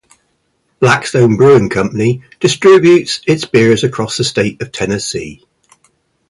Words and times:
Blackstone 0.79 1.37
Brewing 1.37 1.69
Company 1.69 2.23
distributes 2.39 3.21
its 3.27 3.45
beers 3.45 3.83
across 3.83 4.17
the 4.17 4.23
state 4.23 4.59
of 4.59 4.71
Tennessee. 4.71 5.45